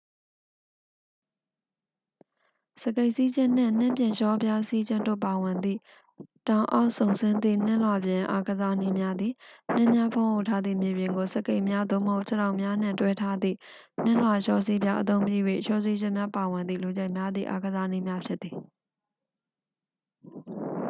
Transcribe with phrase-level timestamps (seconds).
[2.81, 5.79] စကိတ်စီးခြင်းနှင့် နှင်းပြင်လျှောပြားစီးခြင်းတို့ပါဝင်သည့်
[6.47, 9.33] တောင်အောက်စုန်ဆင်းသည့် နှင်းလွှာပြင်အားကစားနည်းများသည်
[9.73, 13.57] နှင်းများဖုံးအုပ်ထားသည့် မြေပြင်ကို စကိတ်များ သို့မဟုတ် ခြေထောက်များနှင့် တွဲထားသည့်
[14.03, 18.55] နှင်းလွှာလျှောစီးပြား အသုံးပြု၍ လျှောဆင်းခြင်းများပါဝင်သည့် လူကြိုက်များသည့် အားကစားနည်းများဖြစ်သည်